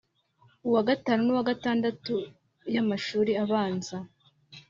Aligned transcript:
uwa 0.67 0.81
gatanu 0.89 1.21
n’uwa 1.23 1.47
gatandatu 1.51 2.13
y’amashuri 2.73 3.31
abanza 3.43 3.97